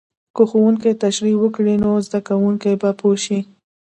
که 0.35 0.43
ښوونکی 0.49 0.91
تشریح 1.03 1.35
وکړي، 1.39 1.75
نو 1.83 1.91
زده 2.07 2.19
کوونکی 2.27 2.73
به 2.81 2.89
پوه 2.99 3.17
شي. 3.23 3.39